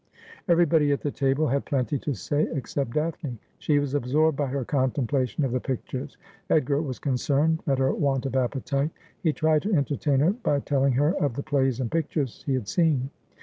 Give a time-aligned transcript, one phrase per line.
[0.47, 3.37] Everybody at the table had plenty to say, except Daphne.
[3.59, 6.17] She was absorbed by her contemplation of the pictures.
[6.49, 8.89] Edgar was concerned at her want of appetite.
[9.21, 12.67] He tried to entertain her by telling her of the plays and pictures he had
[12.67, 13.11] seen.